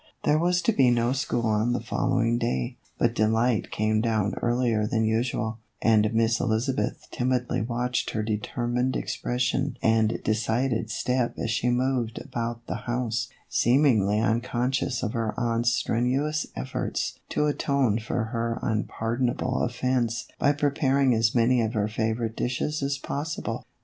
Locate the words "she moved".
11.51-12.17